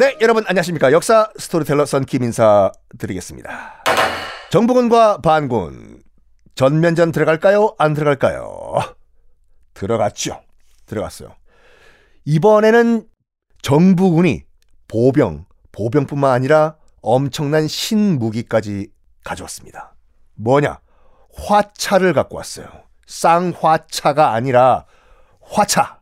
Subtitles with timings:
[0.00, 0.92] 네, 여러분 안녕하십니까.
[0.92, 3.84] 역사 스토리텔러 썬킴 인사 드리겠습니다.
[4.50, 6.02] 정부군과 반군
[6.54, 7.74] 전면전 들어갈까요?
[7.76, 8.76] 안 들어갈까요?
[9.74, 10.40] 들어갔죠.
[10.86, 11.34] 들어갔어요.
[12.24, 13.06] 이번에는
[13.60, 14.44] 정부군이
[14.88, 18.88] 보병, 보병뿐만 아니라 엄청난 신무기까지
[19.22, 19.94] 가져왔습니다.
[20.36, 20.80] 뭐냐?
[21.36, 22.66] 화차를 갖고 왔어요.
[23.06, 24.86] 쌍화차가 아니라
[25.42, 26.00] 화차.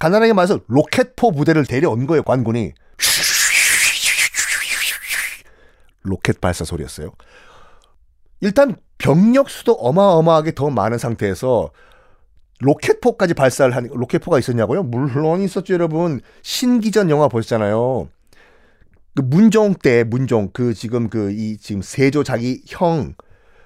[0.00, 2.72] 간단하게 말해서 로켓포 부대를 데려온 거예요, 관군이.
[6.02, 7.12] 로켓 발사 소리였어요.
[8.40, 11.70] 일단 병력 수도 어마어마하게 더 많은 상태에서
[12.60, 14.82] 로켓포까지 발사를 한 로켓포가 있었냐고요?
[14.84, 16.20] 물론 있었죠, 여러분.
[16.42, 18.08] 신기전 영화 보셨잖아요.
[19.14, 23.14] 그 문종 때 문종 그 지금 그 이 지금 세조 자기 형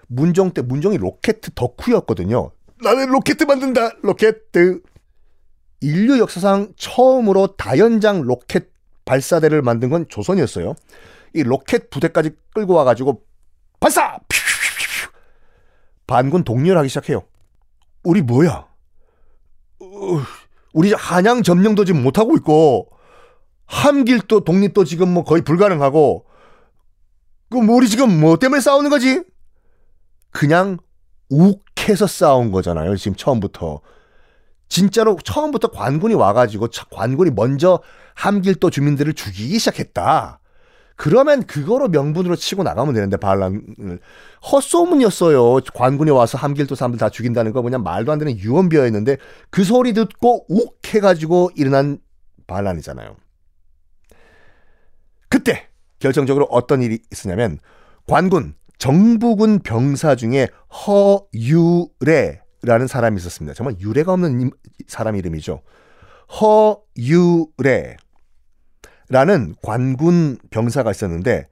[0.09, 2.51] 문종 때 문종이 로켓 덕후였거든요.
[2.83, 3.93] 나는 로켓 만든다.
[4.03, 4.37] 로켓.
[5.81, 8.71] 인류 역사상 처음으로 다연장 로켓
[9.07, 10.75] 발사대를 만든 건 조선이었어요.
[11.33, 13.23] 이 로켓 부대까지 끌고 와가지고
[13.81, 14.19] 발사!
[16.07, 17.23] 반군 동요하기 시작해요.
[18.03, 18.69] 우리 뭐야?
[20.73, 22.91] 우리 한양 점령도 지금 못하고 있고
[23.65, 26.27] 함길도 독립도 지금 뭐 거의 불가능하고
[27.49, 29.23] 그럼 우리 지금 뭐 때문에 싸우는 거지?
[30.31, 30.79] 그냥
[31.29, 32.97] 욱해서 싸운 거잖아요.
[32.97, 33.81] 지금 처음부터.
[34.69, 37.81] 진짜로 처음부터 관군이 와가지고 관군이 먼저
[38.15, 40.41] 함길도 주민들을 죽이기 시작했다.
[40.97, 44.01] 그러면 그거로 명분으로 치고 나가면 되는데 반란을
[44.51, 45.61] 헛소문이었어요.
[45.75, 49.19] 관군이 와서 함길도 사람들 다 죽인다는 거 그냥 말도 안 되는 유언비어였는데
[49.51, 51.99] 그 소리 듣고 욱 해가지고 일어난
[52.47, 53.17] 반란이잖아요.
[55.29, 57.59] 그때 결정적으로 어떤 일이 있었냐면
[58.07, 60.49] 관군 정부군 병사 중에
[60.87, 63.55] 허유래 라는 사람이 있었습니다.
[63.55, 64.51] 정말 유래가 없는
[64.87, 65.63] 사람 이름이죠.
[66.41, 67.97] 허유래.
[69.09, 71.49] 라는 관군 병사가 있었는데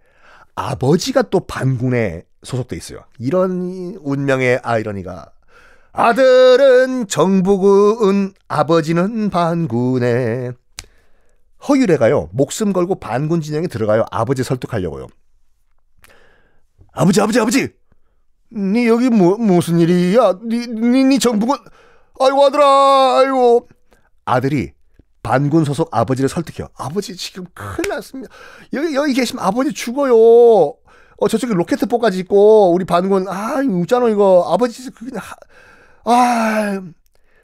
[0.57, 3.05] 아버지가 또 반군에 소속돼 있어요.
[3.19, 5.31] 이런 운명의 아이러니가
[5.93, 10.51] 아들은 정부군 아버지는 반군에
[11.69, 15.07] 허유래가요 목숨 걸고 반군 진영에 들어가요 아버지 설득하려고요.
[16.93, 17.69] 아버지 아버지 아버지
[18.55, 21.59] 니 여기 뭐 무슨 일이야 니니 니 정부군
[22.21, 23.69] 아이고 아들아 아이고
[24.25, 24.73] 아들이
[25.23, 26.69] 반군 소속 아버지를 설득해요.
[26.77, 28.33] 아버지 지금 큰일 났습니다.
[28.75, 30.15] 여기 여기 계시면 아버지 죽어요.
[30.17, 35.23] 어 저쪽에 로켓포까지 있고 우리 반군 아 웃잖아 이거 아버지 그냥
[36.05, 36.81] 아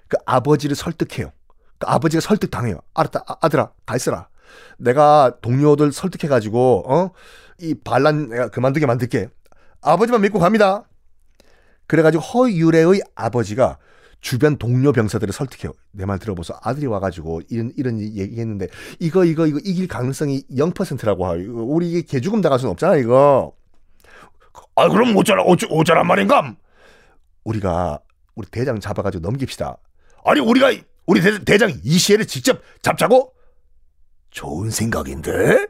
[0.09, 1.31] 그 아버지를 설득해요.
[1.78, 2.81] 그 아버지가 설득 당해요.
[2.94, 4.28] 알았다 아, 들아 가 있어라.
[4.78, 7.10] 내가 동료들 설득해가지고 어
[7.62, 9.28] 이 반란 내가 그만두게 만들게.
[9.82, 10.84] 아버지만 믿고 갑니다.
[11.91, 13.77] 그래가지고 허유래의 아버지가
[14.21, 15.73] 주변 동료 병사들을 설득해요.
[15.91, 16.55] 내 말 들어보소.
[16.62, 18.69] 아들이 와가지고 이런 이런 얘기했는데
[19.01, 21.43] 이거 이거 이거 이길 가능성이 0%라고 하요.
[21.67, 23.55] 우리 이게 개죽음 당할 수는 없잖아 이거.
[24.77, 26.55] 아 그럼 어쩌라 어쩌 어쩌란 말인가?
[27.43, 27.99] 우리가
[28.37, 29.77] 우리 대장 잡아가지고 넘깁시다.
[30.25, 30.71] 아니 우리가
[31.06, 33.33] 우리 대, 대장 이시애를 직접 잡자고?
[34.31, 35.67] 좋은 생각인데?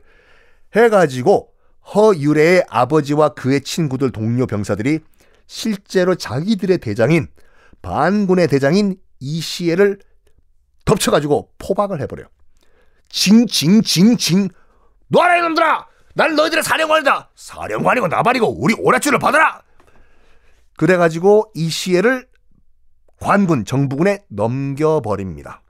[0.76, 1.48] 해가지고
[1.94, 5.00] 허유래의 아버지와 그의 친구들 동료 병사들이
[5.50, 7.26] 실제로 자기들의 대장인
[7.82, 9.98] 반군의 대장인 이시에를
[10.84, 12.28] 덮쳐가지고 포박을 해버려요.
[13.08, 14.48] 징징징징
[15.08, 15.88] 놔라 이놈들아!
[16.14, 17.30] 난 너희들의 사령관이다!
[17.34, 19.62] 사령관이고 나발이고 우리 오라줄을 받아라!
[20.76, 22.28] 그래가지고 이시에를
[23.18, 25.62] 관군 정부군에 넘겨버립니다.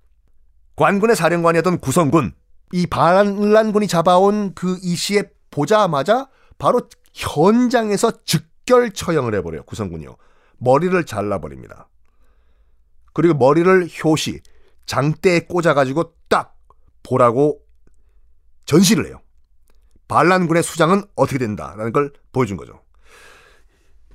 [0.76, 2.34] 관군의 사령관이었던 구성군
[2.74, 6.82] 이 반란군이 잡아온 그 이시에 보자마자 바로
[7.14, 10.16] 현장에서 즉 결 처형을 해버려요 구성군이요.
[10.58, 11.88] 머리를 잘라버립니다.
[13.12, 14.40] 그리고 머리를 효시,
[14.86, 16.56] 장대에 꽂아가지고 딱
[17.02, 17.60] 보라고
[18.66, 19.20] 전시를 해요.
[20.06, 22.80] 반란군의 수장은 어떻게 된다라는 걸 보여준 거죠.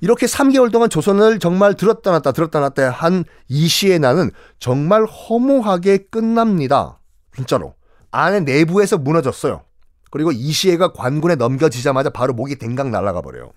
[0.00, 6.06] 이렇게 3개월 동안 조선을 정말 들었다 놨다 들었다 놨다 한 이 시의 나는 정말 허무하게
[6.10, 7.00] 끝납니다.
[7.34, 7.74] 진짜로.
[8.10, 9.64] 안에 내부에서 무너졌어요.
[10.10, 13.52] 그리고 이시애가 관군에 넘겨지자마자 바로 목이 댕강 날아가 버려요.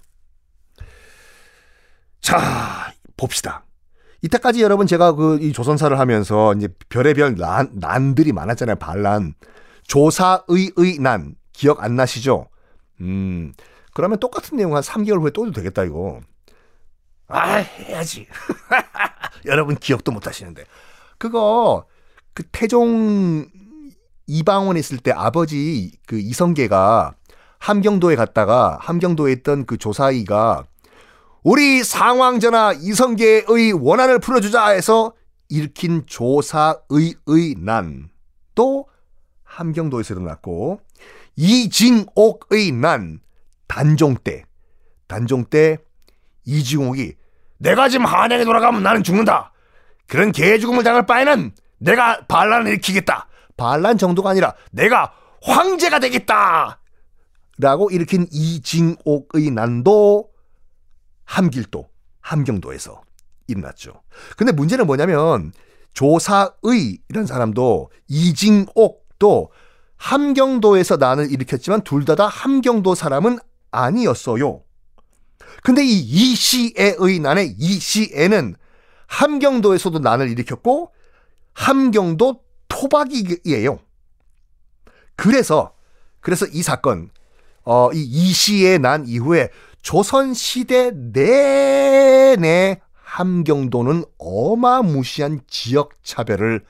[2.22, 3.64] 자, 봅시다.
[4.22, 8.76] 이때까지 여러분 제가 그 이 조선사를 하면서 이제 별의별 난, 난들이 많았잖아요.
[8.76, 9.34] 반란.
[9.88, 11.36] 조사의의 난.
[11.54, 12.48] 기억 안 나시죠?
[13.02, 13.54] 음.
[13.94, 16.22] 그러면 똑같은 내용 한 3개월 후에 또 해도 되겠다, 이거.
[17.28, 18.28] 아, 해야지.
[19.46, 20.64] 여러분 기억도 못 하시는데.
[21.18, 21.86] 그거,
[22.34, 23.48] 그 태종
[24.28, 27.16] 이방원에 있을 때 아버지 그 이성계가
[27.58, 30.66] 함경도에 갔다가 함경도에 있던 그 조사의가
[31.44, 35.14] 우리 상왕전하 이성계의 원한을 풀어주자 해서
[35.50, 38.10] 일으킨 조사의의 난
[38.60, 38.90] 또
[39.46, 40.82] 함경도에서 일어났고
[41.38, 43.22] 이징옥의 난
[43.70, 44.44] 단종 때
[45.08, 45.78] 단종 때
[46.44, 47.14] 이징옥이
[47.58, 49.54] 내가 지금 한양에 돌아가면 나는 죽는다.
[50.08, 53.30] 그런 개 죽음을 당할 바에는 내가 반란을 일으키겠다.
[53.56, 56.82] 반란 정도가 아니라 내가 황제가 되겠다.
[57.60, 60.29] 라고 일으킨 이징옥의 난도
[61.30, 61.88] 함길도,
[62.22, 63.02] 함경도에서
[63.48, 64.02] 일어났죠.
[64.36, 65.54] 근데 문제는 뭐냐면
[65.94, 69.52] 조사의이라는 사람도 이징옥도
[69.98, 73.38] 함경도에서 난을 일으켰지만 둘 다 다 함경도 사람은
[73.72, 74.64] 아니었어요.
[75.64, 78.56] 근데 이 이시애의 난의 이시애는
[79.08, 80.92] 함경도에서도 난을 일으켰고
[81.54, 83.80] 함경도 토박이에요.
[85.16, 85.74] 그래서
[86.22, 87.12] 그래서 이 사건
[87.64, 89.50] 어, 이 이시의 난 이후에
[89.82, 96.64] 조선 시대 내내 함경도는 어마무시한 지역 차별을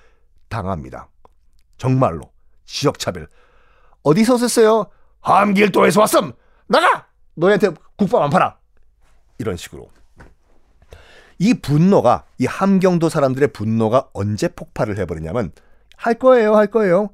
[0.48, 1.10] 당합니다.
[1.78, 2.22] 정말로
[2.66, 3.28] 지역 차별.
[4.04, 4.88] 어디서 오셨어요?
[5.22, 6.32] 함길도에서 왔음.
[6.68, 7.08] 나가.
[7.36, 8.58] 너희한테 국밥 안 팔아.
[9.38, 9.90] 이런 식으로.
[11.40, 15.52] 이 분노가 이 함경도 사람들의 분노가 언제 폭발을 해버리냐면
[15.96, 17.10] 할 거예요, 할 거예요.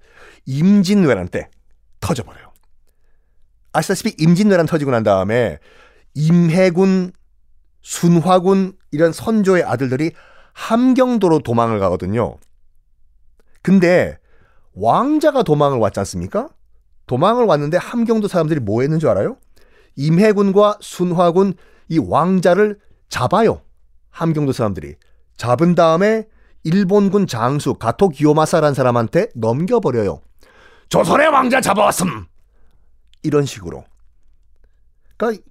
[0.45, 1.49] 임진왜란 때
[1.99, 2.51] 터져버려요.
[3.73, 5.59] 아시다시피 임진왜란 터지고 난 다음에
[6.15, 7.11] 임해군,
[7.81, 10.11] 순화군 이런 선조의 아들들이
[10.53, 12.37] 함경도로 도망을 가거든요.
[13.61, 14.17] 근데
[14.73, 16.49] 왕자가 도망을 왔지 않습니까?
[17.07, 19.37] 도망을 왔는데 함경도 사람들이 뭐 했는 줄 알아요?
[19.95, 21.53] 임해군과 순화군
[21.89, 22.79] 이 왕자를
[23.09, 23.61] 잡아요.
[24.09, 24.95] 함경도 사람들이.
[25.37, 26.27] 잡은 다음에
[26.63, 30.21] 일본군 장수 가토 기요마사라는 사람한테 넘겨버려요.
[30.89, 32.25] 조선의 왕자 잡아왔음!
[33.23, 33.83] 이런 식으로.
[35.17, 35.43] 그러니까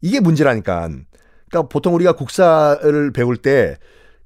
[0.00, 0.88] 이게 문제라니까.
[1.48, 3.76] 그러니까 보통 우리가 국사를 배울 때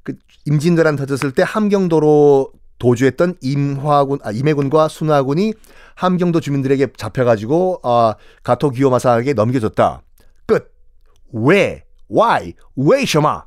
[0.04, 5.54] 그 임진왜란 터졌을 때 함경도로 도주했던 임화군, 아, 임해군과 순화군이
[5.96, 10.02] 함경도 주민들에게 잡혀가지고 아, 가토 기요마사에게 넘겨줬다.
[10.46, 10.72] 끝.
[11.32, 11.84] 왜?
[12.10, 12.54] Why?
[12.76, 13.46] 왜 셔마?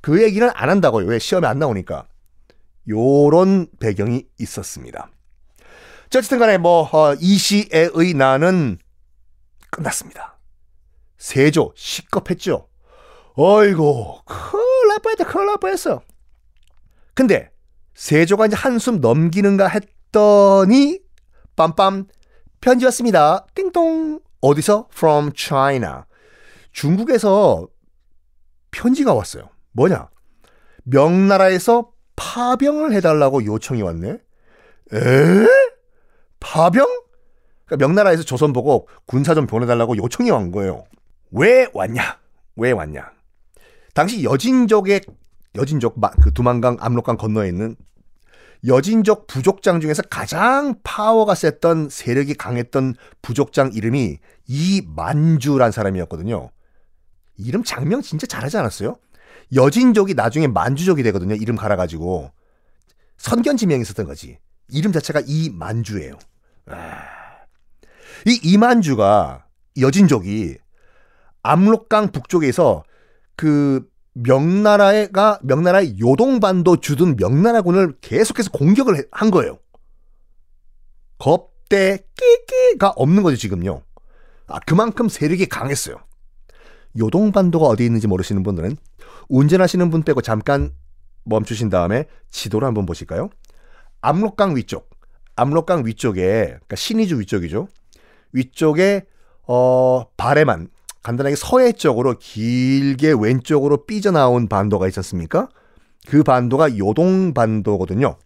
[0.00, 1.06] 그 얘기는 안 한다고요.
[1.06, 2.06] 왜 시험에 안 나오니까.
[2.88, 5.10] 요런 배경이 있었습니다.
[6.08, 8.78] 자, 어쨌든 간에 뭐 어, 이시애의 나는
[9.70, 10.37] 끝났습니다.
[11.18, 12.68] 세조 시겁했죠.
[13.34, 16.00] 어이고 큰일 날 뻔했다 큰일 날 뻔했어.
[17.14, 17.50] 근데
[17.94, 21.00] 세조가 이제 한숨 넘기는가 했더니
[21.56, 22.06] 빰빰
[22.60, 23.46] 편지 왔습니다.
[23.54, 24.88] 띵동 어디서?
[24.92, 26.02] From China.
[26.72, 27.66] 중국에서
[28.70, 29.48] 편지가 왔어요.
[29.72, 30.08] 뭐냐?
[30.84, 34.10] 명나라에서 파병을 해달라고 요청이 왔네.
[34.10, 35.46] 에?
[36.40, 36.86] 파병?
[37.66, 40.84] 그러니까 명나라에서 조선 보고 군사 좀 보내달라고 요청이 온 거예요.
[41.30, 42.18] 왜 왔냐?
[42.56, 43.10] 왜 왔냐?
[43.94, 45.02] 당시 여진족의
[45.56, 47.76] 여진족 그 두만강 압록강 건너에 있는
[48.66, 56.50] 여진족 부족장 중에서 가장 파워가 셌던 세력이 강했던 부족장 이름이 이만주란 사람이었거든요.
[57.36, 58.96] 이름 장명 진짜 잘하지 않았어요?
[59.54, 61.34] 여진족이 나중에 만주족이 되거든요.
[61.34, 62.32] 이름 갈아가지고
[63.16, 64.38] 선견 지명이 있었던 거지.
[64.70, 66.18] 이름 자체가 이만주예요.
[66.66, 67.02] 아.
[68.26, 69.46] 이 이만주가
[69.78, 70.58] 여진족이
[71.42, 72.84] 압록강 북쪽에서
[73.36, 79.58] 그 명나라가 명나라의 요동반도 주둔 명나라군을 계속해서 공격을 한 거예요.
[81.18, 83.82] 겁대 끼끼가 없는 거죠 지금요.
[84.46, 85.96] 아 그만큼 세력이 강했어요.
[86.98, 88.76] 요동반도가 어디 있는지 모르시는 분들은
[89.28, 90.72] 운전하시는 분 빼고 잠깐
[91.24, 93.28] 멈추신 다음에 지도를 한번 보실까요?
[94.00, 94.90] 압록강 위쪽,
[95.36, 97.68] 압록강 위쪽에 그러니까 신의주 위쪽이죠.
[98.32, 99.06] 위쪽에
[99.46, 100.68] 어 바레만
[101.02, 105.48] 간단하게 서해 쪽으로 길게 왼쪽으로 삐져나온 반도가 있었습니까?
[106.06, 108.16] 그 반도가 요동 반도거든요.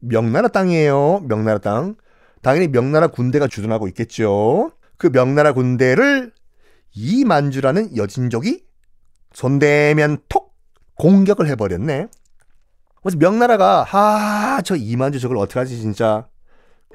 [0.00, 1.20] 명나라 땅이에요.
[1.26, 1.96] 명나라 땅.
[2.42, 4.72] 당연히 명나라 군대가 주둔하고 있겠죠.
[4.96, 6.32] 그 명나라 군대를
[6.94, 8.64] 이만주라는 여진족이
[9.32, 10.54] 손대면 톡
[10.96, 12.08] 공격을 해버렸네.
[13.02, 16.28] 그래서 명나라가 하저 이만주 저걸 어떡하지 진짜.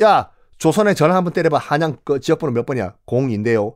[0.03, 1.57] 야 조선에 전화 한번 때려봐.
[1.57, 2.95] 한양 그 지역번호 몇 번이야?
[3.07, 3.75] 0인데요.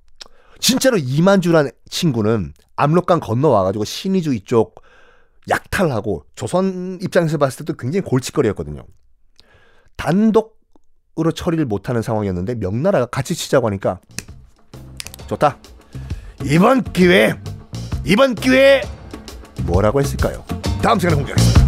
[0.61, 4.81] 진짜로 이만주라는 친구는 압록강 건너와가지고 신의주 이쪽
[5.49, 8.85] 약탈하고 조선 입장에서 봤을 때도 굉장히 골칫거리였거든요.
[9.97, 10.51] 단독으로
[11.19, 13.99] 으로 처리를 못하는 상황이었는데 명나라가 같이 치자고 하니까
[15.27, 15.57] 좋다.
[16.45, 17.37] 이번 기회
[18.05, 18.81] 이번 기회에
[19.63, 20.45] 뭐라고 했을까요?
[20.81, 21.60] 다음 시간에 공개하겠습니다.